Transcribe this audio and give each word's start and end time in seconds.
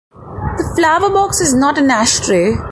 The 0.11 0.73
flower 0.75 1.11
box 1.11 1.41
is 1.41 1.53
not 1.53 1.77
an 1.77 1.91
ashtray! 1.91 2.53